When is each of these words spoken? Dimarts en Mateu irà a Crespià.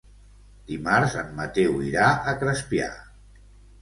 Dimarts 0.69 1.17
en 1.21 1.29
Mateu 1.41 1.77
irà 1.91 2.07
a 2.33 2.37
Crespià. 2.45 2.89